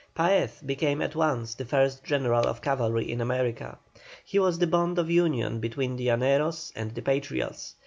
Paez 0.15 0.63
became 0.65 0.99
at 1.03 1.13
once 1.15 1.53
the 1.53 1.63
first 1.63 2.03
general 2.03 2.47
of 2.47 2.59
cavalry 2.59 3.11
in 3.11 3.21
America. 3.21 3.77
He 4.25 4.39
was 4.39 4.57
the 4.57 4.65
bond 4.65 4.97
of 4.97 5.11
union 5.11 5.59
between 5.59 5.95
the 5.95 6.07
Llaneros 6.07 6.71
and 6.75 6.89
the 6.95 7.03
Patriots. 7.03 7.75